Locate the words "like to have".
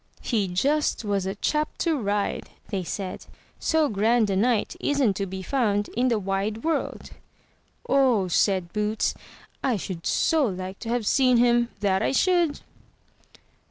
10.47-11.05